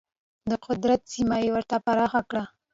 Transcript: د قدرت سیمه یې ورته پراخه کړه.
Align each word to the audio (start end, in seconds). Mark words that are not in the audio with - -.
د 0.49 0.51
قدرت 0.65 1.01
سیمه 1.13 1.37
یې 1.43 1.49
ورته 1.55 1.75
پراخه 1.85 2.21
کړه. 2.29 2.43